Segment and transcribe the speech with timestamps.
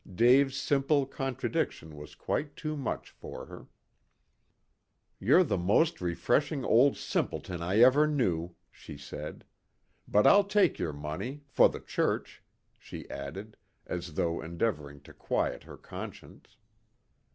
[0.15, 3.67] Dave's simple contradiction was quite too much for her.
[5.19, 9.45] "You're the most refreshing old simpleton I ever knew," she said.
[10.07, 12.41] "But I'll take your money for the church,"
[12.79, 16.57] she added, as though endeavoring to quiet her conscience.